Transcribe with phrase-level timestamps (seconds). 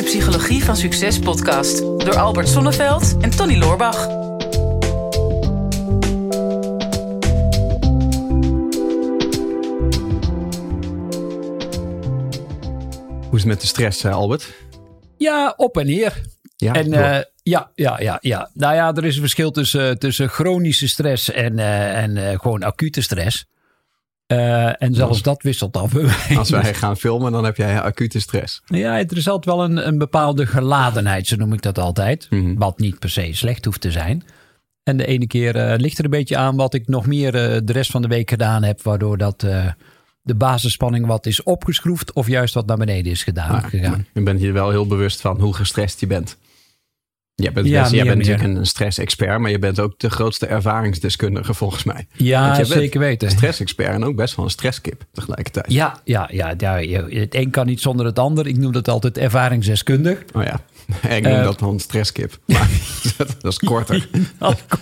[0.00, 4.06] de Psychologie van Succes podcast door Albert Sonneveld en Tony Loorbach.
[13.26, 14.52] Hoe is het met de stress, eh, Albert?
[15.16, 16.20] Ja, op en neer.
[16.56, 18.50] Ja, en eh, ja, ja, ja, ja.
[18.54, 22.62] Nou ja, er is een verschil tussen, tussen chronische stress en, eh, en eh, gewoon
[22.62, 23.46] acute stress.
[24.30, 25.92] Eh, en zelfs dat wisselt af.
[26.38, 28.62] Als wij gaan filmen, dan heb jij acute stress.
[28.66, 32.26] Ja, er is altijd wel een, een bepaalde geladenheid, zo noem ik dat altijd.
[32.30, 32.54] Mhm.
[32.54, 34.22] Wat niet per se slecht hoeft te zijn.
[34.82, 37.60] En de ene keer eh, ligt er een beetje aan wat ik nog meer eh,
[37.64, 38.82] de rest van de week gedaan heb.
[38.82, 39.40] Waardoor dat
[40.22, 44.06] de basisspanning wat is opgeschroefd of juist wat naar beneden is gedaan, Maar gegaan.
[44.14, 46.36] je bent je wel heel bewust van hoe gestrest je bent.
[47.34, 50.46] Jij bent, Ja, best- jij bent natuurlijk een stress-expert, maar je bent ook de grootste
[50.46, 52.06] ervaringsdeskundige volgens mij.
[52.12, 53.30] Ja, zeker weten.
[53.30, 55.72] Stress-expert en ook best wel een stresskip tegelijkertijd.
[55.72, 58.46] Ja, ja, ja, ja, het een kan niet zonder het ander.
[58.46, 60.22] Ik noem dat altijd ervaringsdeskundig.
[60.32, 60.60] Oh ja,
[61.16, 62.38] ik noem Eh, dat dan stresskip.
[62.46, 62.68] Maar
[63.40, 64.08] dat is korter.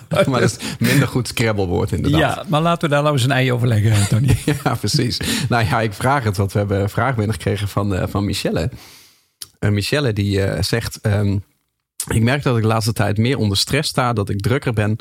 [0.08, 2.20] maar dat is minder goed Scrabble-woord inderdaad.
[2.20, 4.36] Ja, maar laten we daar nou eens een ei over leggen, Tony.
[4.64, 5.18] Ja, precies.
[5.48, 8.70] Nou ja, ik vraag het, want we hebben een vraag binnengekregen van, eh, van Michelle.
[9.58, 11.00] En Michelle die eh, zegt...
[11.00, 11.36] ehm,
[12.08, 14.96] ik merk dat ik de laatste tijd meer onder stress sta, dat ik drukker ben.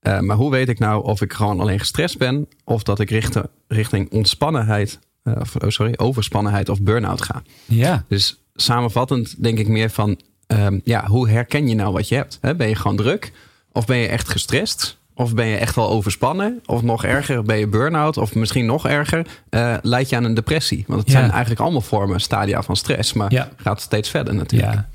[0.00, 2.48] Eh, maar hoe weet ik nou of ik gewoon alleen gestrest ben...
[2.64, 7.42] of dat ik richten, richting ontspannenheid, eh, of, oh sorry, overspannenheid of burn-out ga?
[7.64, 10.20] Ja, Dus samenvattend denk ik meer van...
[10.46, 12.38] ehm, ja, hoe herken je nou wat je hebt?
[12.56, 13.32] Ben je gewoon druk?
[13.72, 15.00] Of ben je echt gestrest?
[15.14, 16.60] Of ben je echt wel overspannen?
[16.66, 18.16] Of nog erger, ben je burn-out?
[18.16, 20.84] Of misschien nog erger, eh leid je aan een depressie?
[20.86, 21.18] Want het Ja.
[21.18, 23.12] zijn eigenlijk allemaal vormen, stadia van stress.
[23.12, 23.48] Maar Ja.
[23.56, 24.72] gaat steeds verder natuurlijk.
[24.72, 24.88] ja.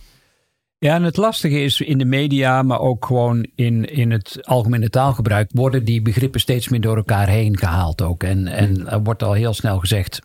[0.80, 4.90] Ja, en het lastige is in de media, maar ook gewoon in, in het algemene
[4.90, 8.24] taalgebruik, worden die begrippen steeds meer door elkaar heen gehaald ook.
[8.24, 10.22] En, en er wordt al heel snel gezegd,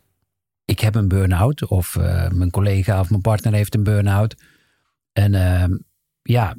[0.64, 1.66] ik heb een burn-out.
[1.66, 4.36] Of eh, mijn collega of mijn partner heeft een burn-out.
[5.12, 5.76] En ehm,
[6.22, 6.56] ja,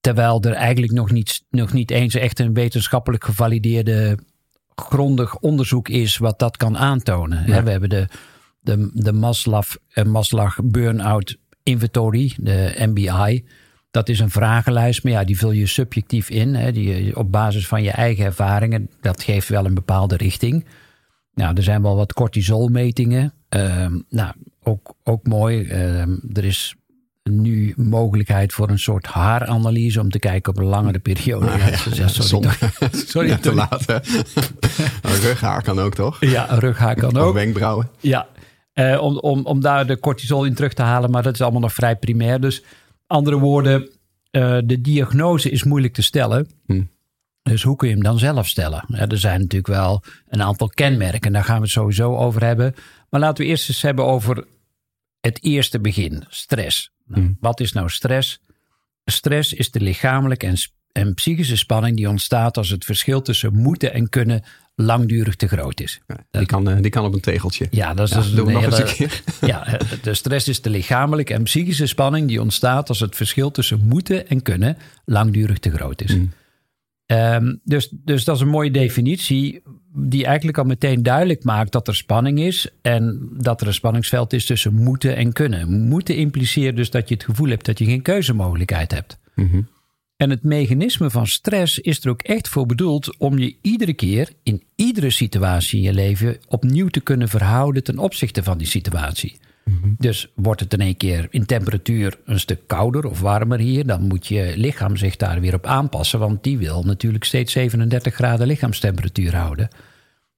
[0.00, 4.18] terwijl er eigenlijk nog niet, nog niet eens echt een wetenschappelijk gevalideerde
[4.74, 7.46] grondig onderzoek is wat dat kan aantonen.
[7.46, 7.62] Ja.
[7.62, 8.08] We hebben de,
[8.60, 11.36] de, de Maslow, eh, Maslow Burnout
[11.70, 13.44] Inventory, de MBI.
[13.90, 16.54] Dat is een vragenlijst, maar ja, die vul je subjectief in.
[16.54, 18.90] Hè, die, op basis van je eigen ervaringen.
[19.00, 20.64] Dat geeft wel een bepaalde richting.
[21.34, 23.32] Nou, er zijn wel wat cortisolmetingen.
[23.48, 24.32] Ehm, nou,
[24.62, 25.64] ook, ook mooi.
[25.68, 26.74] Ehm, er is
[27.22, 31.46] nu mogelijkheid voor een soort haaranalyse om te kijken op een langere periode.
[31.50, 32.08] Ah, Ja, ja.
[32.08, 32.48] sorry,
[33.12, 33.84] sorry, Ja, te laat.
[35.02, 36.16] rughaar kan ook, toch?
[36.20, 37.34] Ja, een rughaar kan Of ook.
[37.34, 37.88] wenkbrauwen.
[38.00, 38.26] Ja,
[38.80, 41.60] eh, om, om, om daar de cortisol in terug te halen, maar dat is allemaal
[41.60, 42.40] nog vrij primair.
[42.40, 42.62] Dus
[43.06, 43.88] andere woorden,
[44.30, 46.48] eh, de diagnose is moeilijk te stellen.
[46.66, 46.82] Hm.
[47.42, 48.84] Dus hoe kun je hem dan zelf stellen?
[48.88, 52.74] Ja, er zijn natuurlijk wel een aantal kenmerken, daar gaan we het sowieso over hebben.
[53.10, 54.44] Maar laten we eerst eens hebben over
[55.20, 56.90] het eerste begin, stress.
[57.04, 57.32] Nou, Hm.
[57.40, 58.40] Wat is nou stress?
[59.04, 60.56] Stress is de lichamelijke en,
[60.92, 64.42] en psychische spanning die ontstaat als het verschil tussen moeten en kunnen
[64.74, 66.00] langdurig te groot is.
[66.06, 67.66] Ja, die, kan, eh, die kan op een tegeltje.
[67.70, 69.22] Ja, dat is, Ja, doen we een nog eens een keer.
[69.50, 73.50] ja, eh, de stress is de lichamelijke en psychische spanning die ontstaat als het verschil
[73.50, 76.14] tussen moeten en kunnen langdurig te groot is.
[76.14, 76.30] Mm.
[77.06, 79.62] Ehm, dus, dus dat is een mooie definitie
[79.94, 84.32] die eigenlijk al meteen duidelijk maakt dat er spanning is en dat er een spanningsveld
[84.32, 85.88] is tussen moeten en kunnen.
[85.88, 89.18] Moeten impliceert dus dat je het gevoel hebt dat je geen keuzemogelijkheid hebt.
[89.34, 89.60] Mhm.
[90.20, 94.32] En het mechanisme van stress is er ook echt voor bedoeld om je iedere keer
[94.42, 99.38] in iedere situatie in je leven opnieuw te kunnen verhouden ten opzichte van die situatie.
[99.98, 104.02] Dus wordt het in één keer in temperatuur een stuk kouder of warmer hier, dan
[104.02, 108.46] moet je lichaam zich daar weer op aanpassen, want die wil natuurlijk steeds 37 graden
[108.46, 109.68] lichaamstemperatuur houden.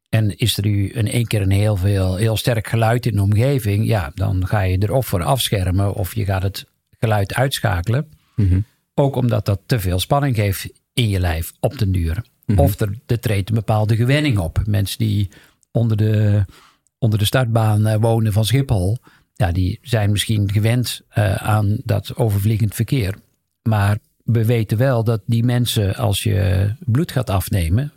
[0.09, 3.22] En is er nu in één keer een heel, veel, heel sterk geluid in de
[3.22, 6.66] omgeving, ja, dan ga je er of voor afschermen of je gaat het
[6.98, 8.06] geluid uitschakelen.
[8.37, 8.60] Mhm.
[8.94, 12.25] Ook omdat dat te veel spanning geeft in je lijf op den duur.
[12.56, 14.62] Of er, er treedt een bepaalde gewenning op.
[14.66, 15.30] Mensen die
[15.70, 16.44] onder de,
[16.98, 18.98] onder de startbaan eh, wonen van Schiphol,
[19.34, 23.15] ja, die zijn misschien gewend eh, aan dat overvliegend verkeer.
[23.62, 27.92] Maar we weten wel dat die mensen, als je bloed gaat afnemen,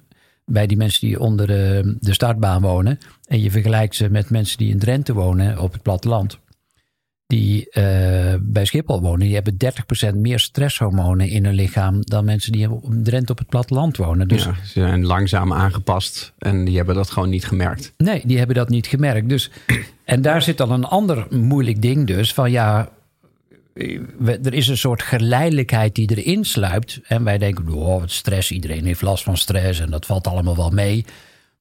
[0.46, 4.58] bij die mensen die onder de, de startbaan wonen, en je vergelijkt ze met mensen
[4.58, 6.40] die in Drenthe wonen op het platteland,
[7.28, 9.58] die eh, bij Schiphol wonen, die hebben
[10.14, 14.28] 30% meer stresshormonen in hun lichaam dan mensen die op Drenthe op het platteland wonen.
[14.28, 17.94] Dus Ja, ze zijn langzaam aangepast en die hebben dat gewoon niet gemerkt.
[17.98, 19.30] nee, die hebben dat niet gemerkt.
[19.30, 19.52] Dus,
[20.04, 22.90] en daar zit dan een ander moeilijk ding dus van ja,
[24.26, 27.00] er is een soort geleidelijkheid die erin sluipt.
[27.04, 30.56] En wij denken, oh, wat stress, iedereen heeft last van stress en dat valt allemaal
[30.56, 31.06] wel mee.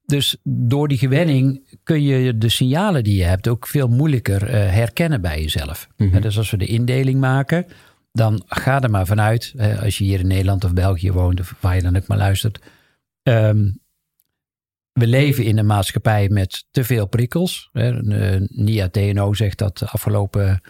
[0.06, 4.72] Dus door die gewenning kun je de signalen die je hebt ook veel moeilijker eh,
[4.72, 5.88] herkennen bij jezelf.
[5.96, 6.20] Mhm.
[6.20, 7.66] Dus als we de indeling maken,
[8.12, 11.74] dan ga er maar vanuit, als je hier in Nederland of België woont, of waar
[11.74, 12.58] je dan ook maar luistert.
[13.22, 13.66] ehm,
[14.94, 17.68] we leven in een maatschappij met te veel prikkels.
[17.72, 18.12] Hè.
[18.12, 20.60] Eh, NIA TNO zegt dat de afgelopen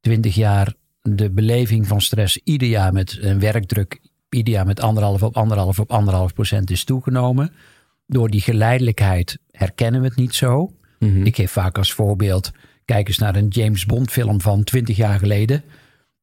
[0.00, 5.22] twintig jaar de beleving van stress ieder jaar met een werkdruk ieder jaar met anderhalf
[5.22, 7.52] op anderhalf op anderhalf procent is toegenomen.
[8.06, 10.72] Door die geleidelijkheid herkennen we het niet zo.
[10.98, 11.26] Mhm.
[11.26, 12.52] Ik geef vaak als voorbeeld,
[12.84, 15.62] kijk eens naar een James Bond film van 20 jaar geleden.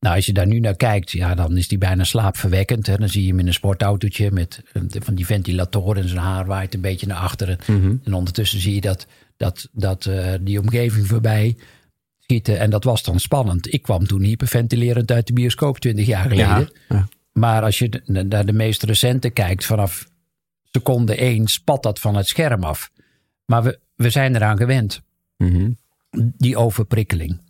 [0.04, 2.88] Nou, als je daar nu naar kijkt, ja, dan is die bijna slaapverwekkend.
[2.88, 2.98] Hè.
[2.98, 6.46] Dan zie je hem in een sportautootje met eh, van die ventilatoren en zijn haar
[6.46, 7.58] waait een beetje naar achteren.
[7.68, 7.96] Mhm.
[8.04, 9.08] En ondertussen zie je dat,
[9.38, 11.56] dat, dat eh, die omgeving voorbij
[12.20, 12.60] schieten.
[12.60, 13.74] En dat was dan spannend.
[13.74, 16.70] Ik kwam toen hyperventilerend uit de bioscoop 20 jaar geleden.
[16.90, 17.08] Ja, ja.
[17.34, 20.08] Maar als je naar de meest recente kijkt, vanaf
[20.78, 22.92] seconde 1 spat dat van het scherm af.
[23.46, 25.02] Maar we, we zijn eraan gewend,
[25.38, 25.72] Mhm.
[26.38, 27.42] die overprikkeling.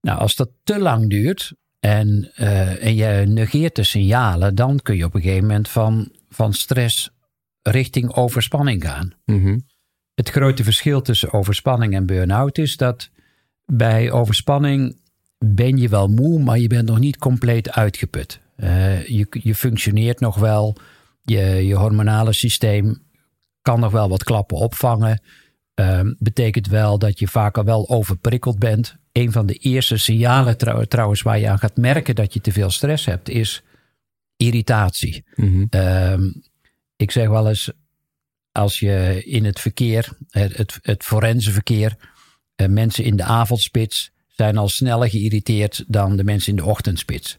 [0.00, 4.96] Nou, als dat te lang duurt en, eh, en je negeert de signalen, dan kun
[4.96, 7.10] je op een gegeven moment van, van stress
[7.62, 9.12] richting overspanning gaan.
[9.24, 9.58] Mhm.
[10.14, 13.10] Het grote verschil tussen overspanning en burn-out is dat
[13.66, 14.96] bij overspanning
[15.38, 18.40] ben je wel moe, maar je bent nog niet compleet uitgeput.
[18.56, 20.76] Eh, je, je functioneert nog wel,
[21.24, 23.02] je, je hormonale systeem
[23.62, 25.22] kan nog wel wat klappen opvangen.
[25.74, 28.96] Ehm, betekent wel dat je vaak al wel overprikkeld bent.
[29.12, 32.52] Een van de eerste signalen trouw- trouwens waar je aan gaat merken dat je te
[32.52, 33.62] veel stress hebt, is
[34.36, 35.24] irritatie.
[35.34, 35.64] Mhm.
[35.70, 36.30] Ehm,
[36.96, 37.72] ik zeg wel eens,
[38.52, 41.96] als je in het verkeer, het, het, het forense verkeer,
[42.54, 47.38] eh, mensen in de avondspits zijn al sneller geïrriteerd dan de mensen in de ochtendspits.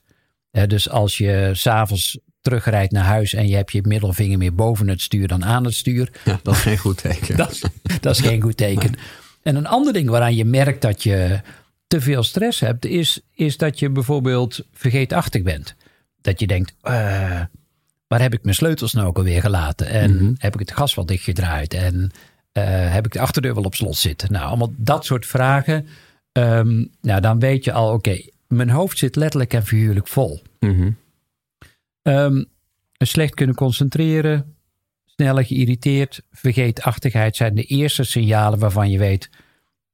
[0.68, 5.02] Dus als je s'avonds terugrijdt naar huis en je hebt je middelvinger meer boven het
[5.02, 7.38] stuur dan aan het stuur, Ja, dat is geen goed teken.
[7.44, 7.64] dat, is-
[8.02, 8.94] dat is geen goed teken.
[9.44, 11.40] En een ander ding waaraan je merkt dat je
[11.88, 15.76] te veel stress hebt, is, is dat je bijvoorbeeld vergeetachtig bent.
[16.22, 16.94] Dat je denkt, eh,
[18.08, 19.88] waar heb ik mijn sleutels nou ook alweer gelaten?
[19.88, 20.34] En Mhm.
[20.38, 21.74] heb ik het gas wel dichtgedraaid?
[21.74, 22.12] En
[22.52, 22.64] eh,
[22.94, 24.32] heb ik de achterdeur wel op slot zitten?
[24.32, 25.88] Nou, allemaal dat soort vragen.
[26.32, 30.42] Ehm, nou, dan weet je al, oké, mijn hoofd zit letterlijk en figuurlijk vol.
[30.60, 30.90] Mhm.
[32.06, 32.44] Ehm,
[32.98, 34.56] slecht kunnen concentreren,
[35.06, 39.30] sneller geïrriteerd, vergeetachtigheid zijn de eerste signalen waarvan je weet: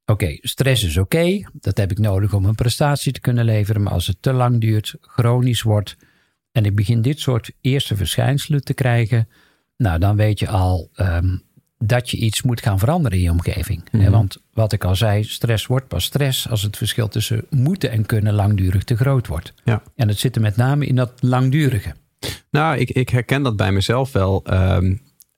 [0.06, 3.92] oké, stress is oké, dat heb ik nodig om een prestatie te kunnen leveren, maar
[3.92, 5.96] als het te lang duurt, chronisch wordt
[6.52, 9.28] en ik begin dit soort eerste verschijnselen te krijgen,
[9.76, 11.36] nou dan weet je al ehm,
[11.78, 13.82] dat je iets moet gaan veranderen in je omgeving.
[13.90, 17.90] Hè, Want wat ik al zei, stress wordt pas stress als het verschil tussen moeten
[17.90, 19.54] en kunnen langdurig te groot wordt.
[19.64, 19.82] Ja.
[19.96, 21.94] En het zit er met name in dat langdurige.
[22.50, 24.42] Nou, ik, ik herken dat bij mezelf wel.
[24.44, 24.94] Ehm,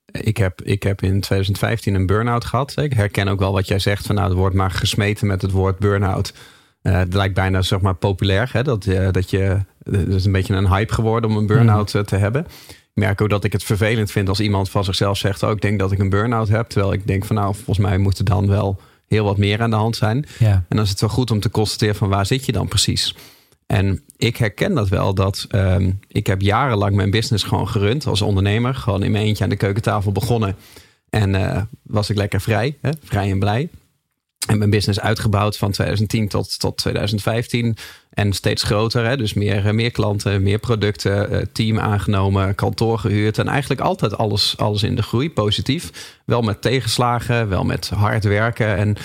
[0.07, 2.77] ik, heb, ik heb in 2015 een burn-out gehad.
[2.77, 4.07] Ik herken ook wel wat jij zegt.
[4.07, 6.35] Van, nou, er wordt maar gesmeten met het woord burn-out.
[6.83, 8.51] Eh, het lijkt bijna zeg maar, populair.
[8.53, 8.63] Hè?
[8.63, 12.03] Dat, je dat je, het is een beetje een hype geworden om een burn-out eh,
[12.03, 12.47] te hebben.
[12.69, 15.43] Ik merk ook dat ik het vervelend vind als iemand van zichzelf zegt...
[15.43, 16.69] oh, ik denk dat ik een burn-out heb.
[16.69, 19.71] Terwijl ik denk van nou, volgens mij moet er dan wel heel wat meer aan
[19.71, 20.27] de hand zijn.
[20.39, 20.53] Ja.
[20.53, 23.15] En dan is het wel goed om te constateren van waar zit je dan precies.
[23.67, 28.23] En ik herken dat wel, dat ehm, ik heb jarenlang mijn business gewoon gerund als
[28.23, 28.75] ondernemer.
[28.75, 30.57] Gewoon in mijn eentje aan de keukentafel begonnen.
[31.11, 32.91] En eh, was ik lekker vrij, hè?
[33.03, 33.69] vrij en blij.
[34.47, 37.77] En mijn business uitgebouwd van 2010 tot, tot 2015.
[38.11, 39.07] En steeds groter.
[39.07, 39.17] Hè?
[39.17, 43.39] Dus meer, eh, meer klanten, meer producten, eh, team aangenomen, kantoor gehuurd.
[43.39, 45.91] En eigenlijk altijd alles, alles in de groei, positief.
[46.25, 48.77] Wel met tegenslagen, wel met hard werken.
[48.77, 48.97] En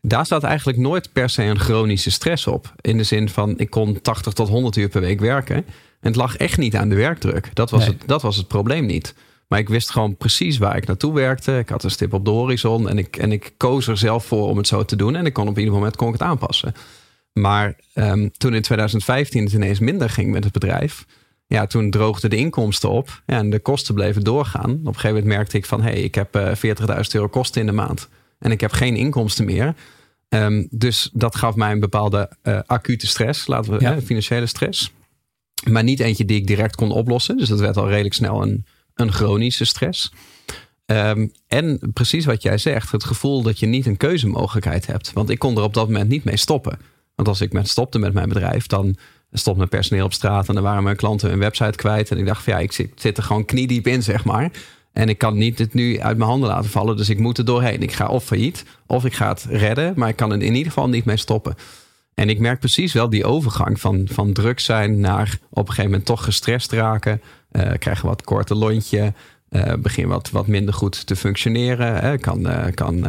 [0.00, 2.74] daar staat eigenlijk nooit per se een chronische stress op.
[2.80, 5.56] In de zin van, ik kon 80 tot 100 uur per week werken.
[5.56, 5.64] En
[6.00, 7.50] het lag echt niet aan de werkdruk.
[7.54, 7.88] Dat was, Nee.
[7.88, 9.14] het, dat was het probleem niet.
[9.48, 11.58] Maar ik wist gewoon precies waar ik naartoe werkte.
[11.58, 12.88] Ik had een stip op de horizon.
[12.88, 15.16] En ik, en ik koos er zelf voor om het zo te doen.
[15.16, 16.74] En ik kon op ieder moment kon ik het aanpassen.
[17.32, 21.06] Maar ehm, toen in 2015 het ineens minder ging met het bedrijf.
[21.46, 23.22] Ja, toen droogden de inkomsten op.
[23.26, 24.70] En de kosten bleven doorgaan.
[24.70, 25.82] Op een gegeven moment merkte ik van...
[25.82, 28.08] hé, hey, ik heb eh 40.000 euro kosten in de maand.
[28.38, 29.74] En ik heb geen inkomsten meer.
[30.28, 33.46] Ehm, dus dat gaf mij een bepaalde eh, acute stress.
[33.46, 33.94] Laten we Ja.
[33.96, 34.92] eh, financiële stress.
[35.70, 37.36] Maar niet eentje die ik direct kon oplossen.
[37.36, 38.64] Dus dat werd al redelijk snel een,
[38.94, 40.12] een chronische stress.
[40.86, 45.12] Ehm, en precies wat jij zegt, het gevoel dat je niet een keuzemogelijkheid hebt.
[45.12, 46.78] Want ik kon er op dat moment niet mee stoppen.
[47.14, 48.96] Want als ik met stopte met mijn bedrijf, dan
[49.32, 52.10] stond mijn personeel op straat en dan waren mijn klanten hun website kwijt.
[52.10, 54.50] En ik dacht van ja, ik zit, zit er gewoon kniediep in, zeg maar.
[54.92, 56.96] En ik kan niet het nu uit mijn handen laten vallen.
[56.96, 57.82] Dus ik moet er doorheen.
[57.82, 59.92] Ik ga of failliet, of ik ga het redden.
[59.96, 61.54] Maar ik kan er in ieder geval niet mee stoppen.
[62.14, 65.90] En ik merk precies wel die overgang van, van druk zijn naar op een gegeven
[65.90, 67.20] moment toch gestrest raken.
[67.50, 69.12] Eh krijgen wat korte lontje.
[69.50, 71.94] uh, begin wat, wat minder goed te functioneren.
[71.96, 72.18] Hè.
[72.18, 73.06] Kan, uh, kan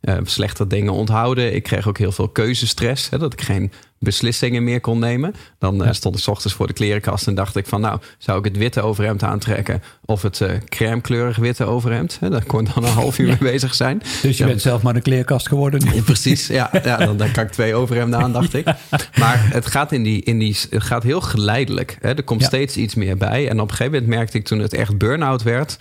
[0.00, 1.54] uh, slechter dingen onthouden.
[1.54, 3.10] Ik kreeg ook heel veel keuzestress.
[3.10, 5.34] Hè, dat ik geen beslissingen meer kon nemen.
[5.58, 5.92] Dan ja.
[5.92, 7.80] stond ik s ochtends voor de klerenkast en dacht ik van...
[7.80, 9.82] nou, zou ik het witte overhemd aantrekken...
[10.04, 12.16] of het crème kleurig witte overhemd?
[12.20, 13.36] Hè, daar kon dan een half uur ja.
[13.40, 13.98] mee bezig zijn.
[14.22, 14.46] Dus je ja.
[14.46, 15.94] bent zelf maar een kleerkast geworden?
[15.94, 16.70] Ja, precies, ja.
[16.82, 18.66] ja dan, dan kan ik twee overhemden aan, dacht ik.
[19.18, 21.98] Maar het gaat, in die, in die, het gaat heel geleidelijk.
[22.00, 22.14] Hè.
[22.14, 23.48] Er komt steeds iets meer bij.
[23.48, 25.78] En op een gegeven moment merkte ik toen het echt burn-out werd...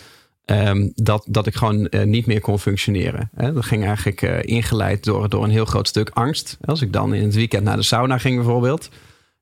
[0.51, 3.30] Um, dat, dat ik gewoon uh, niet meer kon functioneren.
[3.36, 3.54] Hè.
[3.54, 6.58] Dat ging eigenlijk uh, ingeleid door, door een heel groot stuk angst.
[6.62, 8.89] Als ik dan in het weekend naar de sauna ging bijvoorbeeld.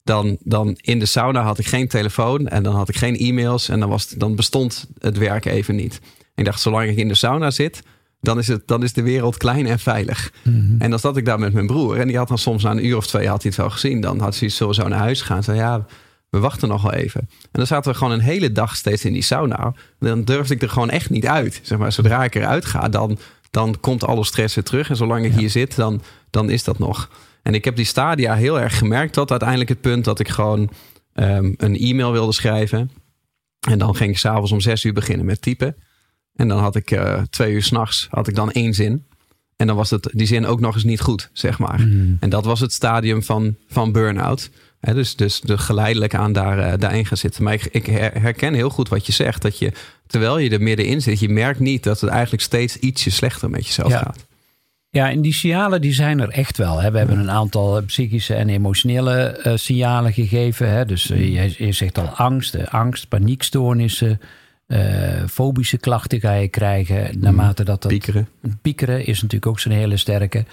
[0.04, 3.70] Dan, dan in de sauna had ik geen telefoon en dan had ik geen e-mails.
[3.70, 6.02] En dan, was het, dan bestond het werk even niet.
[6.36, 7.82] Ik dacht, zolang ik in de sauna zit,
[8.22, 10.32] dan is, het, dan is de wereld klein en veilig.
[10.44, 10.76] Mm -hmm.
[10.80, 11.98] En dan zat ik daar met mijn broer.
[11.98, 14.02] En die had dan soms na een uur of twee had hij het wel gezien.
[14.02, 15.44] Dan had hij sowieso naar huis gaan.
[15.44, 15.86] Zei, ja,
[16.36, 17.22] we wachten nog wel even.
[17.22, 19.74] En dan zaten we gewoon een hele dag steeds in die sauna.
[20.00, 21.60] Dan durfde ik er gewoon echt niet uit.
[21.64, 23.18] Zeg maar, zodra ik eruit ga, dan,
[23.52, 24.90] dan komt alle stress weer terug.
[24.90, 25.38] En zolang ik ja.
[25.38, 27.10] hier zit, dan, dan is dat nog.
[27.42, 30.70] En ik heb die stadia heel erg gemerkt tot uiteindelijk het punt dat ik gewoon
[31.14, 32.92] um, een e-mail wilde schrijven.
[33.70, 35.76] En dan ging ik s'avonds om zes uur beginnen met typen.
[36.36, 39.06] En dan had ik uh, twee uur s'nachts had ik dan één zin.
[39.56, 41.82] En dan was het, die zin ook nog eens niet goed, zeg maar.
[41.82, 42.18] Mm.
[42.20, 44.50] En dat was het stadium van, van burn-out.
[44.94, 47.44] Dus, dus de geleidelijk aan daar, uh, daarin gaan zitten.
[47.44, 49.42] Maar ik, ik, herken heel goed wat je zegt.
[49.42, 49.72] Dat je,
[50.08, 53.66] terwijl je er middenin zit, je merkt niet dat het eigenlijk steeds ietsje slechter met
[53.66, 53.98] jezelf ja.
[53.98, 54.26] gaat.
[54.90, 56.82] Ja, en die signalen die zijn er echt wel.
[56.82, 56.92] Hè.
[56.92, 60.70] We hebben een aantal psychische en emotionele uh, signalen gegeven.
[60.70, 60.86] Hè.
[60.86, 64.20] Dus uh, je, je, zegt al angst, uh, angst, paniekstoornissen.
[65.30, 67.20] fobische klachten ga je krijgen.
[67.20, 67.92] Naarmate dat dat...
[67.92, 68.28] Piekeren.
[68.62, 70.46] Piekeren is natuurlijk ook zo'n hele sterke.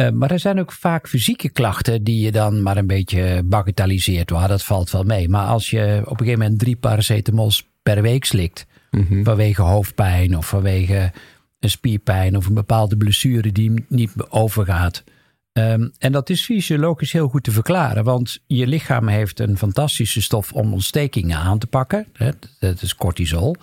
[0.00, 4.30] Uh, maar er zijn ook vaak fysieke klachten die je dan maar een beetje bagatelliseert.
[4.30, 5.28] Wow, dat valt wel mee.
[5.28, 8.66] Maar als je op een gegeven moment drie paracetamols per week slikt.
[8.90, 9.24] Mm-hmm.
[9.24, 11.12] vanwege hoofdpijn of vanwege
[11.60, 15.04] een spierpijn of een bepaalde blessure die niet overgaat.
[15.52, 20.22] Um, en dat is fysiologisch heel goed te verklaren, want je lichaam heeft een fantastische
[20.22, 22.06] stof om ontstekingen aan te pakken.
[22.12, 23.56] Hè, dat is cortisol.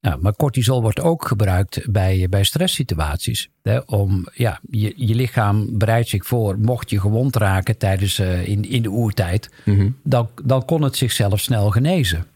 [0.00, 3.48] Nou, maar cortisol wordt ook gebruikt bij, bij stresssituaties.
[3.62, 8.48] Hè, om, ja, je, je lichaam bereidt zich voor, mocht je gewond raken tijdens, uh,
[8.48, 9.96] in, in de oertijd, mm-hmm.
[10.02, 12.26] dan, dan kon het zichzelf snel genezen.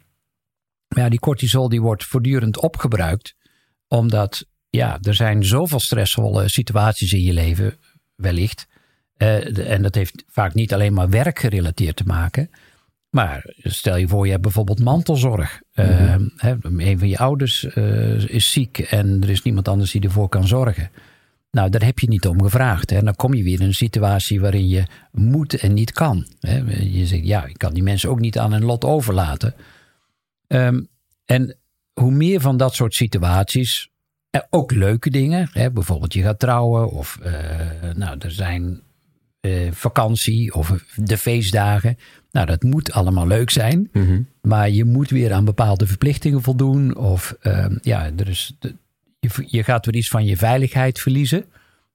[0.89, 3.35] Maar ja, die cortisol die wordt voortdurend opgebruikt,
[3.89, 7.77] omdat ja, er zijn zoveel stressvolle situaties in je leven,
[8.15, 8.67] wellicht.
[9.19, 12.51] Uh, en dat heeft vaak niet alleen maar werkgerelateerd te maken.
[13.15, 15.61] Maar stel je voor, je hebt bijvoorbeeld mantelzorg.
[15.75, 16.31] Mm-hmm.
[16.45, 20.29] Uh, een van je ouders uh, is ziek en er is niemand anders die ervoor
[20.29, 20.91] kan zorgen.
[21.51, 22.91] Nou, daar heb je niet om gevraagd.
[22.91, 23.03] Hè.
[23.03, 26.27] Dan kom je weer in een situatie waarin je moet en niet kan.
[26.41, 26.63] Hè.
[26.81, 29.55] Je zegt, ja, ik kan die mensen ook niet aan hun lot overlaten.
[30.47, 30.89] Um,
[31.25, 31.57] en
[31.93, 33.91] hoe meer van dat soort situaties,
[34.51, 35.49] ook leuke dingen.
[35.53, 35.71] Hè.
[35.71, 37.33] Bijvoorbeeld je gaat trouwen of uh,
[37.95, 38.81] nou, er zijn
[39.71, 41.99] vakantie of de feestdagen.
[42.31, 43.89] Nou, dat moet allemaal leuk zijn.
[43.93, 44.29] Mm-hmm.
[44.43, 46.97] Maar je moet weer aan bepaalde verplichtingen voldoen.
[46.97, 48.75] Of uh, ja, er is de,
[49.21, 51.45] je, je, gaat weer iets van je veiligheid verliezen.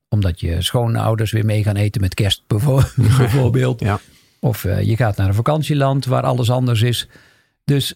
[0.09, 2.43] Omdat je schoonouders weer mee gaan eten met kerst
[2.95, 3.79] bijvoorbeeld.
[3.79, 3.99] ja.
[4.39, 7.07] Of uh, je gaat naar een vakantieland waar alles anders is.
[7.65, 7.93] Dus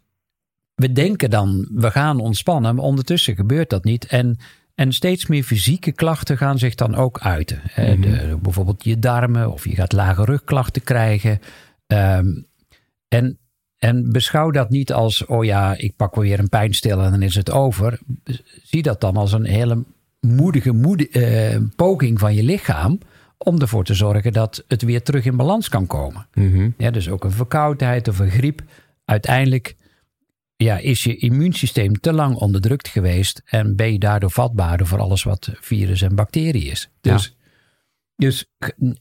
[0.76, 2.76] we denken dan, we gaan ontspannen.
[2.76, 4.06] Maar ondertussen gebeurt dat niet.
[4.06, 4.38] En,
[4.76, 7.62] en steeds meer fysieke klachten gaan zich dan ook uiten.
[7.76, 8.02] Mm-hmm.
[8.02, 11.40] De, bijvoorbeeld je darmen of je gaat lage rugklachten krijgen.
[11.88, 12.46] Um,
[13.08, 13.38] en,
[13.78, 17.36] en beschouw dat niet als, oh ja, ik pak weer een pijnstiller en dan is
[17.36, 18.00] het over.
[18.64, 19.84] Zie dat dan als een hele
[20.20, 23.00] moedige moed, uh, poging van je lichaam
[23.38, 26.28] om ervoor te zorgen dat het weer terug in balans kan komen.
[26.34, 26.74] Mm-hmm.
[26.78, 28.62] Ja, dus ook een verkoudheid of een griep.
[29.06, 29.76] Uiteindelijk
[30.64, 35.24] ja, is je immuunsysteem te lang onderdrukt geweest en ben je daardoor vatbaarder voor alles
[35.24, 36.90] wat virus en bacterie is.
[37.02, 37.42] Dus ja.
[38.16, 38.46] Dus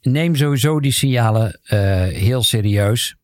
[0.01, 3.17] neem sowieso die signalen uh, heel serieus.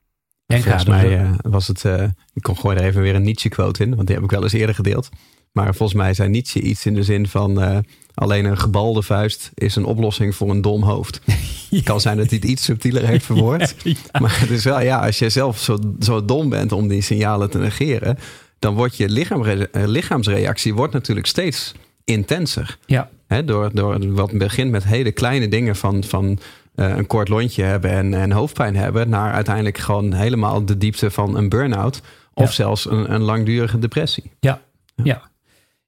[0.46, 2.02] En Volgens mij uh, was het, uh,
[2.32, 4.52] ik kon gewoon er even weer een Nietzsche-quote in, want die heb ik wel eens
[4.52, 5.08] eerder gedeeld.
[5.52, 7.82] Maar volgens mij zei Nietzsche iets in de zin van
[8.14, 11.20] alleen een gebalde vuist is een oplossing voor een dom hoofd.
[11.70, 13.74] Het kan zijn dat hij het iets subtieler heeft verwoord.
[13.82, 14.20] Ja, ja.
[14.20, 17.50] Maar het is wel, ja, als je zelf zo, zo dom bent om die signalen
[17.50, 18.18] te negeren,
[18.58, 21.74] dan wordt je lichaam, lichaamsreactie wordt natuurlijk steeds
[22.04, 22.78] intenser.
[22.86, 23.10] Ja.
[23.26, 26.38] He, door, door wat begint met hele kleine dingen van, van
[26.76, 31.10] uh, een kort lontje hebben en, en hoofdpijn hebben, naar uiteindelijk gewoon helemaal de diepte
[31.10, 32.00] van een burn-out
[32.34, 32.54] of ja.
[32.54, 34.30] zelfs een, een langdurige depressie.
[34.40, 34.60] Ja,
[34.94, 35.27] ja.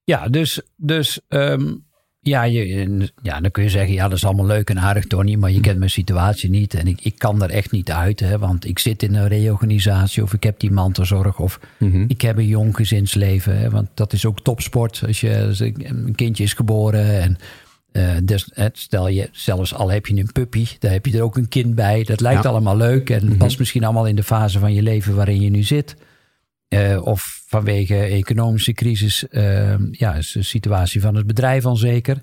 [0.05, 0.29] Ja.
[0.29, 1.89] dus, dus um,
[2.23, 5.35] Ja, je, ja, dan kun je zeggen, ja, dat is allemaal leuk en aardig, Tony,
[5.35, 8.39] maar je kent mijn situatie niet en ik, ik kan er echt niet uit, hè,
[8.39, 11.61] want ik zit in een reorganisatie of ik heb die mantelzorg of
[12.09, 16.13] ik heb een jong gezinsleven, hè, want dat is ook topsport als je als een
[16.15, 17.39] kindje is geboren en
[17.93, 21.37] uh, dus, stel je, zelfs al heb je een puppy, daar heb je er ook
[21.37, 22.03] een kind bij.
[22.03, 25.41] Dat lijkt allemaal leuk en past misschien allemaal in de fase van je leven waarin
[25.41, 25.97] je nu zit.
[26.69, 32.23] Uh, of vanwege economische crisis, uh, ja, is de situatie van het bedrijf onzeker.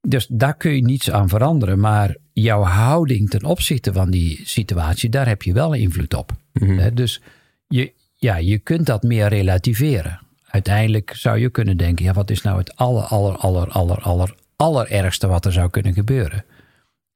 [0.00, 1.80] Dus daar kun je niets aan veranderen.
[1.80, 6.32] Maar jouw houding ten opzichte van die situatie, daar heb je wel invloed op.
[6.52, 7.20] Mm dus
[7.66, 10.20] je, ja, je kunt dat meer relativeren.
[10.44, 14.34] Uiteindelijk zou je kunnen denken, ja, wat is nou het aller, aller, aller, aller, aller,
[14.56, 16.44] allerergste wat er zou kunnen gebeuren?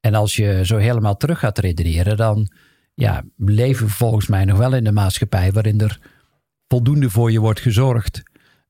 [0.00, 2.48] En als je zo helemaal terug gaat redeneren, dan
[2.94, 6.12] ja, leven we volgens mij nog wel in de maatschappij waarin er
[6.68, 8.22] voldoende voor je wordt gezorgd,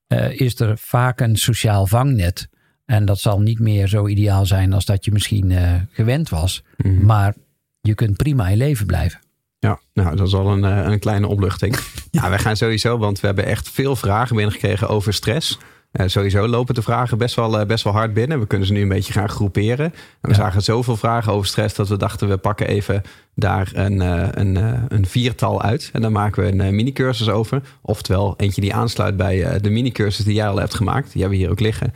[0.08, 2.48] uh, is er vaak een sociaal vangnet.
[2.84, 6.62] En dat zal niet meer zo ideaal zijn als dat je misschien uh, gewend was.
[6.76, 7.04] Mm.
[7.04, 7.34] Maar
[7.80, 9.20] je kunt prima in leven blijven.
[9.58, 11.76] Ja, nou, dat is al een, uh, een kleine opluchting.
[12.10, 15.58] ja, wij gaan sowieso, want we hebben echt veel vragen binnengekregen over stress.
[16.00, 18.40] Uh, sowieso lopen de vragen best wel, uh, best wel hard binnen.
[18.40, 19.84] We kunnen ze nu een beetje gaan groeperen.
[19.84, 20.34] En we ja.
[20.34, 23.02] zagen zoveel vragen over stress dat we dachten we pakken even
[23.34, 24.56] daar een, uh, een,
[24.88, 25.90] een viertal uit.
[25.92, 27.62] En dan maken we een mini-cursus over.
[27.82, 31.12] Oftewel eentje die aansluit bij de mini-cursus die jij al hebt gemaakt.
[31.12, 31.92] Die hebben we hier ook liggen.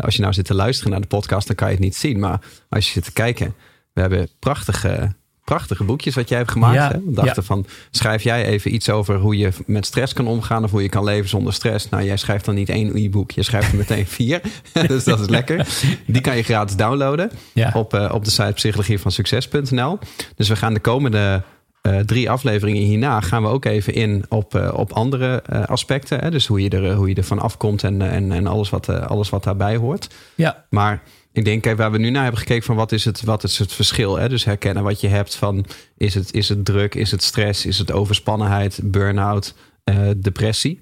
[0.00, 2.18] als je nou zit te luisteren naar de podcast, dan kan je het niet zien.
[2.18, 3.54] Maar als je zit te kijken,
[3.92, 5.14] we hebben prachtige
[5.48, 6.74] prachtige boekjes wat jij hebt gemaakt.
[6.74, 6.98] Ja, hè?
[7.04, 10.70] We dachten van, schrijf jij even iets over hoe je met stress kan omgaan of
[10.70, 11.88] hoe je kan leven zonder stress.
[11.88, 14.40] Nou, jij schrijft dan niet één e-book, je schrijft er meteen vier.
[14.86, 15.66] dus dat is lekker.
[16.06, 17.70] Die kan je gratis downloaden ja.
[17.74, 19.98] op, uh, op de site psychologievansucces.nl.
[20.36, 21.42] Dus we gaan de komende
[21.82, 26.18] uh, drie afleveringen hierna gaan we ook even in op, uh, op andere uh, aspecten.
[26.18, 26.30] Hè?
[26.30, 29.44] Dus hoe je, er, hoe je ervan afkomt en, en, en alles, wat, alles wat
[29.44, 30.08] daarbij hoort.
[30.34, 30.64] Ja.
[30.70, 31.02] Maar
[31.32, 33.58] ik denk, kijk, waar we nu naar hebben gekeken van wat is het, wat is
[33.58, 34.16] het verschil?
[34.16, 34.28] Hè?
[34.28, 35.66] Dus herkennen wat je hebt van
[35.96, 39.54] is het, is het druk, is het stress, is het overspannenheid, burn-out,
[39.84, 40.78] uh, depressie.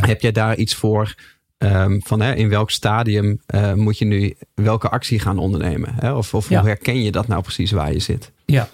[0.00, 1.14] Heb jij daar iets voor
[1.58, 5.94] um, van hè, in welk stadium uh, moet je nu welke actie gaan ondernemen?
[5.94, 6.12] Hè?
[6.12, 6.60] Of, of ja.
[6.60, 8.32] hoe herken je dat nou precies waar je zit?
[8.44, 8.68] Ja,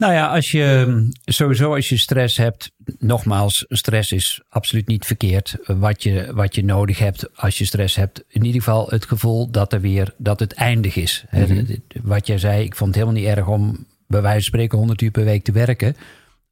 [0.00, 5.56] nou ja, als je sowieso als je stress hebt, nogmaals, stress is absoluut niet verkeerd.
[5.64, 9.50] Wat je, wat je nodig hebt als je stress hebt, in ieder geval het gevoel
[9.50, 11.24] dat er weer dat het eindig is.
[11.30, 11.66] Mm -hmm.
[12.02, 15.00] Wat jij zei, ik vond het helemaal niet erg om bij wijze van spreken 100
[15.00, 15.96] uur per week te werken.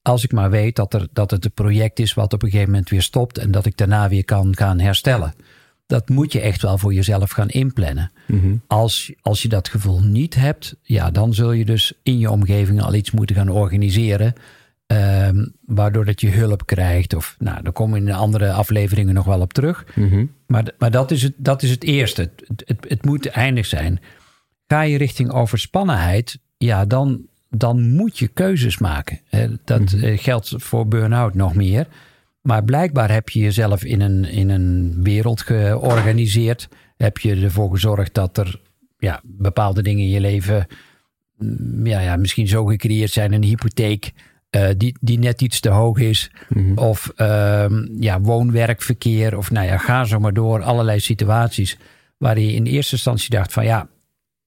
[0.03, 2.71] Als ik maar weet dat, er, dat het een project is wat op een gegeven
[2.71, 5.35] moment weer stopt en dat ik daarna weer kan gaan herstellen
[5.89, 8.11] dat moet je echt wel voor jezelf gaan inplannen.
[8.27, 8.63] Mm -hmm.
[8.67, 12.83] als, als je dat gevoel niet hebt, ja, dan zul je dus in je omgeving
[12.83, 14.35] al iets moeten gaan organiseren.
[14.87, 17.15] Um, waardoor dat je hulp krijgt.
[17.15, 19.87] Of nou, daar komen we in de andere afleveringen nog wel op terug.
[19.95, 20.33] Mm -hmm.
[20.47, 22.31] Maar, maar dat, is het, dat is het eerste.
[22.47, 24.01] Het, het, het moet eindig zijn.
[24.67, 27.21] Ga je richting overspannenheid, ja, dan,
[27.51, 29.21] dan moet je keuzes maken.
[29.65, 30.19] Dat mm -hmm.
[30.19, 31.87] geldt voor burn-out nog meer.
[32.49, 36.69] Maar blijkbaar heb je jezelf in een, in een wereld georganiseerd.
[36.97, 38.61] Heb je ervoor gezorgd dat er
[38.99, 40.67] ja, bepaalde dingen in je leven
[41.37, 43.33] mm, ja, ja, misschien zo gecreëerd zijn.
[43.33, 44.13] Een hypotheek
[44.51, 46.31] uh, die, die net iets te hoog is.
[46.49, 46.79] Mm-hmm.
[46.79, 47.67] Of uh,
[47.99, 49.37] ja, woon-werkverkeer.
[49.37, 50.63] Of nou ja, ga zo maar door.
[50.63, 51.79] Allerlei situaties
[52.17, 53.89] waar je in eerste instantie dacht van ja,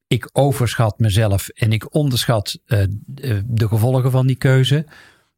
[0.08, 2.84] ik overschat mezelf en ik onderschat uh,
[3.46, 4.86] de gevolgen van die keuze.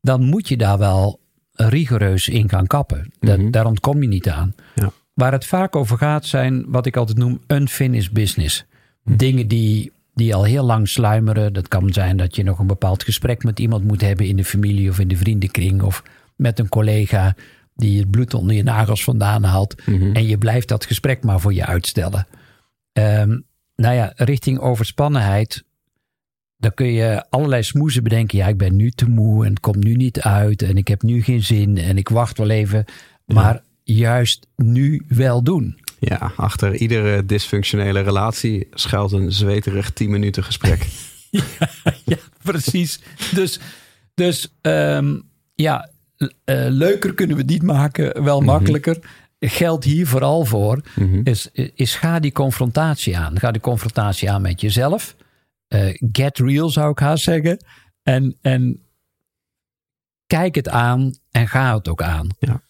[0.02, 1.22] Dan moet je daar wel
[1.54, 3.12] rigoureus in kan kappen.
[3.20, 3.52] Dat, mm -hmm.
[3.52, 4.56] Daar ontkom je niet aan.
[4.76, 4.92] Ja.
[5.14, 8.66] Waar het vaak over gaat zijn wat ik altijd noem unfinished business.
[9.04, 9.18] Mm.
[9.18, 11.54] Dingen die, die al heel lang sluimeren.
[11.54, 14.46] Dat kan zijn dat je nog een bepaald gesprek met iemand moet hebben in de
[14.46, 15.82] familie of in de vriendenkring.
[15.82, 16.04] Of
[16.36, 17.36] met een collega
[17.76, 19.88] die het bloed onder je nagels vandaan haalt.
[19.88, 20.14] Mm -hmm.
[20.14, 22.28] En je blijft dat gesprek maar voor je uitstellen.
[22.94, 25.64] Um, nou ja, richting overspannenheid
[26.64, 28.38] dan kun je allerlei smoezen bedenken.
[28.38, 31.02] Ja, ik ben nu te moe en het komt nu niet uit en ik heb
[31.02, 32.86] nu geen zin en ik wacht wel even.
[33.26, 33.96] Maar ja.
[33.96, 35.78] juist nu wel doen.
[36.00, 40.88] Ja, achter iedere dysfunctionele relatie schuilt een zweterig 10 minuten gesprek.
[41.30, 41.42] ja,
[42.06, 43.00] ja, precies.
[43.34, 43.60] Dus,
[44.14, 45.24] dus um,
[45.56, 46.28] ja, uh,
[46.70, 48.56] leuker kunnen we het niet maken, wel mm -hmm.
[48.56, 49.00] makkelijker.
[49.40, 51.22] Geldt hier vooral voor, -hmm.
[51.24, 53.40] is, is ga die confrontatie aan.
[53.40, 55.16] Ga die confrontatie aan met jezelf.
[55.74, 57.66] Uh, get real zou ik haast zeggen.
[58.04, 58.82] En, en
[60.28, 62.28] kijk het aan en ga het ook aan.
[62.40, 62.62] Ja.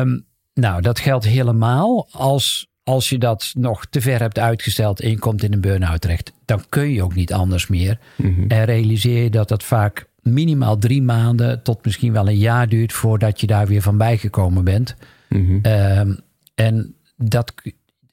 [0.00, 5.10] Um, nou, dat geldt helemaal als, als je dat nog te ver hebt uitgesteld en
[5.10, 6.32] je komt in een burn-out terecht.
[6.44, 7.98] Dan kun je ook niet anders meer.
[8.16, 8.48] Mm -hmm.
[8.48, 12.92] En realiseer je dat dat vaak minimaal drie maanden tot misschien wel een jaar duurt
[12.92, 14.96] voordat je daar weer van bijgekomen bent.
[15.28, 15.72] Mm -hmm.
[15.72, 16.20] um,
[16.54, 17.52] en dat,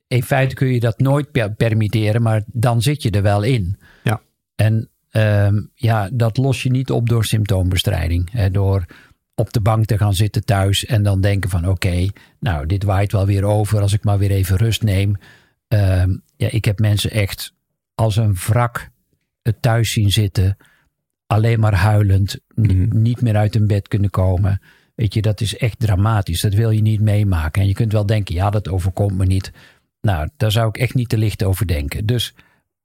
[0.07, 3.77] in feite kun je dat nooit per- permitteren, maar dan zit je er wel in.
[4.03, 4.21] Ja.
[4.55, 8.29] En ehm, ja, dat los je niet op door symptoombestrijding.
[8.31, 8.85] Hè, door
[9.35, 12.07] op de bank te gaan zitten thuis en dan denken van oké,
[12.39, 15.15] nou dit waait wel weer over als ik maar weer even rust neem.
[15.67, 17.53] Ehm, ja, ik heb mensen echt
[17.95, 18.89] als een wrak
[19.41, 20.57] het thuis zien zitten,
[21.27, 23.01] alleen maar huilend, Mhm.
[23.01, 24.61] niet meer uit hun bed kunnen komen.
[24.95, 26.41] Weet je, dat is echt dramatisch.
[26.41, 27.61] Dat wil je niet meemaken.
[27.61, 29.51] En je kunt wel denken, ja, dat overkomt me niet.
[30.01, 32.05] Nou, daar zou ik echt niet te licht over denken.
[32.05, 32.35] Dus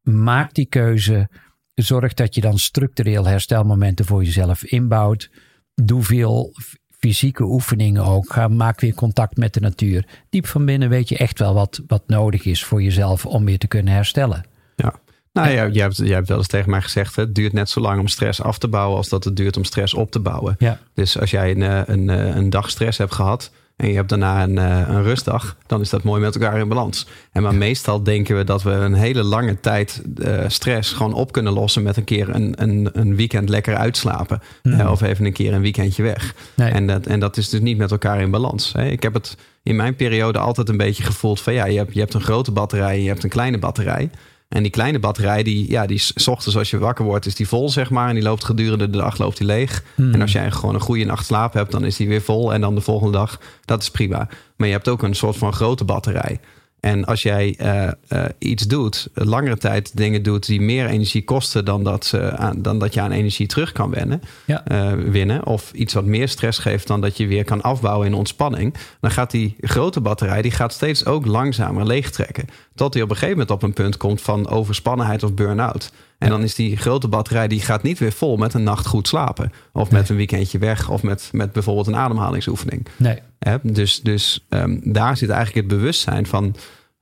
[0.02, 1.28] maak die keuze.
[1.74, 5.30] Zorg dat je dan structureel herstelmomenten voor jezelf inbouwt.
[5.74, 6.54] Doe veel
[6.98, 8.32] fysieke oefeningen ook.
[8.32, 10.06] Ga, maak weer contact met de natuur.
[10.30, 13.58] Diep van binnen weet je echt wel wat, wat nodig is voor jezelf om weer
[13.58, 14.44] te kunnen herstellen.
[14.76, 14.94] Ja.
[15.32, 17.70] Nou ja, jij hebt, jij hebt wel eens tegen mij gezegd: hè, het duurt net
[17.70, 20.20] zo lang om stress af te bouwen als dat het duurt om stress op te
[20.20, 20.56] bouwen.
[20.58, 20.78] Ja.
[20.94, 24.08] Dus als jij een, eh, een, eh, een dag stress hebt gehad en je hebt
[24.08, 27.06] daarna een, eh, een rustdag, dan is dat mooi met elkaar in balans.
[27.32, 31.32] En maar meestal denken we dat we een hele lange tijd eh, stress gewoon op
[31.32, 34.40] kunnen lossen met een keer een, een, een weekend lekker uitslapen.
[34.62, 36.34] Eh, of even een keer een weekendje weg.
[36.54, 36.70] Nee.
[36.70, 38.72] En, dat, en dat is dus niet met elkaar in balans.
[38.72, 38.88] Hè.
[38.88, 42.00] Ik heb het in mijn periode altijd een beetje gevoeld van ja, je hebt, je
[42.00, 44.10] hebt een grote batterij en je hebt een kleine batterij.
[44.52, 47.34] En die kleine batterij, die, ja, die is 's ochtends als je wakker wordt, is
[47.34, 48.08] die vol, zeg maar.
[48.08, 49.82] En die loopt gedurende de dag loopt die leeg.
[49.96, 52.52] En als jij gewoon een goede nacht slaap hebt, dan is die weer vol.
[52.52, 54.28] En dan de volgende dag, dat is prima.
[54.56, 56.40] Maar je hebt ook een soort van grote batterij.
[56.80, 61.64] En als jij eh, eh, iets doet, langere tijd dingen doet die meer energie kosten
[61.64, 64.64] dan dat, ze aan, dan dat je aan energie terug kan wennen, Ja.
[64.64, 65.46] eh, winnen.
[65.46, 68.74] Of iets wat meer stress geeft dan dat je weer kan afbouwen in ontspanning.
[69.00, 72.46] Dan gaat die grote batterij die gaat steeds ook langzamer leegtrekken.
[72.74, 75.92] Tot die op een gegeven moment op een punt komt van overspannenheid of burn-out.
[76.18, 79.08] En dan is die grote batterij die gaat niet weer vol met een nacht goed
[79.08, 79.52] slapen.
[79.72, 80.88] Of met een weekendje weg.
[80.90, 82.86] Of met, met bijvoorbeeld een ademhalingsoefening.
[82.96, 83.18] Nee.
[83.38, 83.56] Hè?
[83.62, 86.54] Dus, dus ehm, daar zit eigenlijk het bewustzijn van.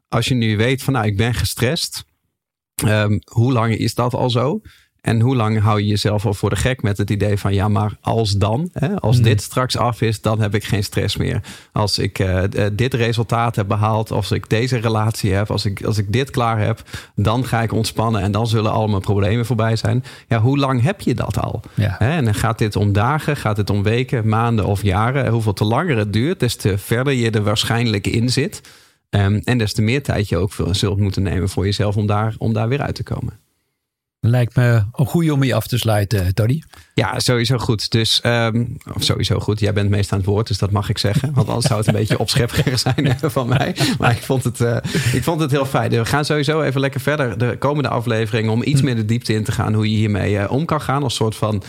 [0.09, 2.04] Als je nu weet van nou, ik ben gestrest.
[2.74, 4.61] ehm, hoe lang is dat al zo?
[5.01, 7.69] En hoe lang hou je jezelf al voor de gek met het idee van ja,
[7.69, 11.41] maar als dan, hè, als dit straks af is, dan heb ik geen stress meer.
[11.73, 15.85] Als ik eh, eh, dit resultaat heb behaald, als ik deze relatie heb, als ik,
[15.85, 16.83] als ik dit klaar heb,
[17.15, 20.05] dan ga ik ontspannen en dan zullen al mijn problemen voorbij zijn.
[20.29, 21.61] Ja, hoe lang heb je dat al?
[21.75, 21.95] Ja.
[21.99, 25.29] Hè, En dan gaat dit om dagen, gaat het om weken, maanden of jaren.
[25.33, 28.61] Hoeveel te langer het duurt, des te verder je er waarschijnlijk in zit.
[29.11, 32.07] Ehm, en des te meer tijd je ook veel- zult moeten nemen voor jezelf om
[32.07, 33.39] daar, om daar weer uit te komen.
[34.22, 36.62] Lijkt me een goede om je af te sluiten, Tony.
[36.94, 37.90] Ja, sowieso goed.
[37.90, 39.61] Dus, ehm, of sowieso goed.
[39.61, 41.33] Jij bent meest aan het woord, dus dat mag ik zeggen.
[41.35, 43.76] Want anders zou het een beetje opschepperig zijn van mij.
[43.98, 44.76] Maar ik vond, het, eh,
[45.12, 45.90] ik vond het heel fijn.
[45.90, 48.52] We gaan sowieso even lekker verder de komende afleveringen...
[48.52, 51.02] om iets meer de diepte in te gaan hoe je hiermee eh, om kan gaan.
[51.02, 51.62] Als soort van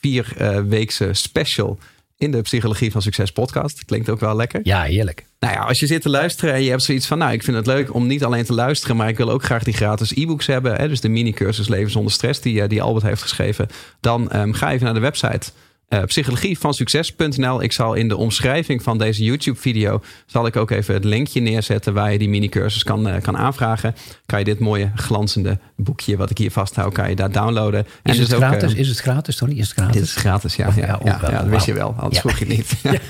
[0.00, 1.78] vier eh, weekse special
[2.18, 3.84] in de Psychologie van Succes podcast.
[3.84, 4.60] Klinkt ook wel lekker.
[4.62, 5.24] Ja, heerlijk.
[5.38, 7.18] Nou ja, als je zit te luisteren en je hebt zoiets van...
[7.18, 8.96] nou, ik vind het leuk om niet alleen te luisteren...
[8.96, 10.76] maar ik wil ook graag die gratis e-books hebben.
[10.76, 13.68] Hè, dus de mini-cursus Leven zonder stress die, eh, die Albert heeft geschreven.
[14.00, 15.50] Dan ehm, ga even naar de website
[15.88, 17.62] eh psychologievansucces.nl.
[17.62, 20.00] Ik zal in de omschrijving van deze YouTube-video...
[20.26, 21.94] zal ik ook even het linkje neerzetten...
[21.94, 23.94] waar je die mini-cursus kan, eh, kan aanvragen.
[24.26, 26.92] Kan je dit mooie glanzende boekje wat ik hier vasthoud...
[26.92, 27.86] kan je daar downloaden.
[28.02, 28.72] En Is het dus ook, gratis?
[28.72, 29.52] eh, Is het gratis, Tony?
[29.58, 29.94] Is het gratis?
[29.94, 30.66] dit is gratis, ja.
[30.76, 32.72] Ja, ja, ja, ja, wel, dat wist je wel, anders vroeg je het niet.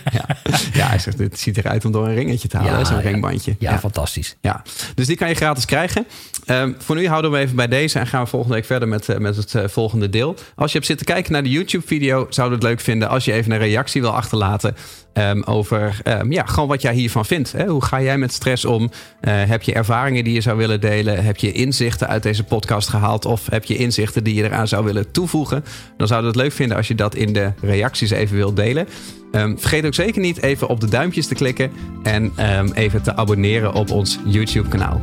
[0.73, 3.57] Ja, hij zegt, het ziet eruit om door een ringetje te halen, zo'n ringbandje.
[3.59, 4.37] Ja, fantastisch.
[4.41, 4.63] Ja,
[4.95, 6.07] dus die kan je gratis krijgen.
[6.45, 9.09] Ehm, voor nu houden we even bij deze en gaan we volgende week verder met,
[9.09, 10.35] eh, met het volgende deel.
[10.55, 13.33] Als je hebt zitten kijken naar de YouTube-video, zouden we het leuk vinden als je
[13.33, 14.77] even een reactie wil achterlaten
[15.13, 17.53] ehm, over ehm, ja, gewoon wat jij hiervan vindt.
[17.53, 17.67] Hè?
[17.67, 18.91] Hoe ga jij met stress om?
[19.21, 21.25] Eh, heb je ervaringen die je zou willen delen?
[21.25, 23.25] Heb je inzichten uit deze podcast gehaald?
[23.25, 25.65] Of heb je inzichten die je eraan zou willen toevoegen?
[25.97, 28.89] Dan zouden we het leuk vinden als je dat in de reacties even wilt delen.
[29.33, 31.71] Ehm, vergeet ook zeker niet even op de duimpjes te klikken
[32.03, 32.33] en
[32.75, 35.01] even te abonneren op ons YouTube-kanaal.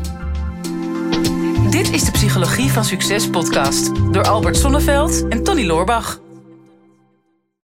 [1.69, 6.24] Dit is de Psychologie van Succes podcast door Albert Sonneveld en Tony Loorbach.